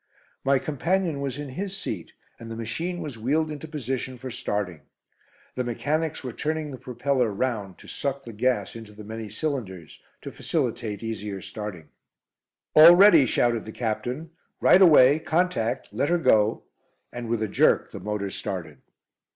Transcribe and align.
My 0.43 0.57
companion 0.57 1.21
was 1.21 1.37
in 1.37 1.49
his 1.49 1.77
seat, 1.77 2.13
and 2.39 2.49
the 2.49 2.55
machine 2.55 3.01
was 3.01 3.19
wheeled 3.19 3.51
into 3.51 3.67
position 3.67 4.17
for 4.17 4.31
starting. 4.31 4.81
The 5.53 5.63
mechanics 5.63 6.23
were 6.23 6.33
turning 6.33 6.71
the 6.71 6.79
propeller 6.79 7.29
round 7.31 7.77
to 7.77 7.87
suck 7.87 8.23
the 8.23 8.33
gas 8.33 8.75
into 8.75 8.93
the 8.93 9.03
many 9.03 9.29
cylinders, 9.29 10.01
to 10.23 10.31
facilitate 10.31 11.03
easier 11.03 11.39
starting. 11.39 11.89
"All 12.75 12.95
ready," 12.95 13.27
shouted 13.27 13.63
the 13.63 13.71
Captain. 13.71 14.31
"Right 14.59 14.81
away, 14.81 15.19
contact, 15.19 15.89
let 15.93 16.09
her 16.09 16.17
go." 16.17 16.63
And 17.13 17.27
with 17.29 17.43
a 17.43 17.47
jerk 17.47 17.91
the 17.91 17.99
motor 17.99 18.31
started. 18.31 18.79